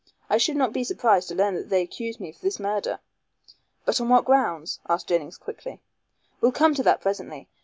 I 0.31 0.39
should 0.39 0.55
not 0.57 0.73
be 0.73 0.83
surprised 0.83 1.29
to 1.29 1.35
learn 1.35 1.53
that 1.53 1.69
they 1.69 1.83
accused 1.83 2.19
me 2.19 2.29
of 2.31 2.41
this 2.41 2.59
murder." 2.59 2.97
"But 3.85 4.01
on 4.01 4.09
what 4.09 4.25
grounds?" 4.25 4.79
asked 4.89 5.05
Jennings 5.09 5.37
quickly. 5.37 5.79
"We'll 6.41 6.53
come 6.53 6.73
to 6.73 6.81
that 6.81 7.01
presently. 7.01 7.47